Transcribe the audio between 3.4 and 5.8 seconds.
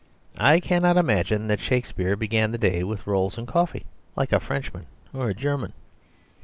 coffee, like a Frenchman or a German.